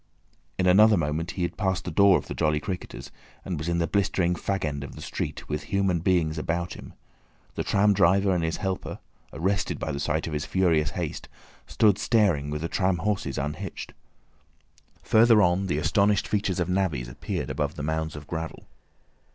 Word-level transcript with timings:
In 0.57 0.65
another 0.65 0.97
moment 0.97 1.29
he 1.37 1.43
had 1.43 1.57
passed 1.57 1.85
the 1.85 1.91
door 1.91 2.17
of 2.17 2.25
the 2.25 2.33
"Jolly 2.33 2.59
Cricketers," 2.59 3.11
and 3.45 3.59
was 3.59 3.69
in 3.69 3.77
the 3.77 3.85
blistering 3.85 4.33
fag 4.33 4.65
end 4.65 4.83
of 4.83 4.95
the 4.95 4.99
street, 5.03 5.47
with 5.47 5.65
human 5.65 5.99
beings 5.99 6.39
about 6.39 6.73
him. 6.73 6.95
The 7.53 7.63
tram 7.63 7.93
driver 7.93 8.33
and 8.33 8.43
his 8.43 8.57
helper—arrested 8.57 9.77
by 9.77 9.91
the 9.91 9.99
sight 9.99 10.25
of 10.25 10.33
his 10.33 10.43
furious 10.43 10.89
haste—stood 10.97 11.99
staring 11.99 12.49
with 12.49 12.61
the 12.63 12.67
tram 12.67 12.97
horses 12.97 13.37
unhitched. 13.37 13.93
Further 15.03 15.39
on 15.39 15.67
the 15.67 15.77
astonished 15.77 16.27
features 16.27 16.59
of 16.59 16.67
navvies 16.67 17.07
appeared 17.07 17.51
above 17.51 17.75
the 17.75 17.83
mounds 17.83 18.15
of 18.15 18.25
gravel. 18.25 18.65